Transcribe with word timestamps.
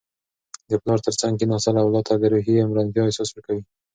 د 0.69 0.71
پلار 0.81 0.99
تر 1.05 1.13
څنګ 1.21 1.33
کښیناستل 1.39 1.75
اولاد 1.81 2.05
ته 2.09 2.13
د 2.21 2.23
روحي 2.33 2.55
ارامتیا 2.61 3.01
احساس 3.05 3.29
ورکوي. 3.31 3.63